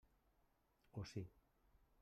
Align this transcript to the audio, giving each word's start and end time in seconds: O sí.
O 0.99 1.01
sí. 1.11 1.21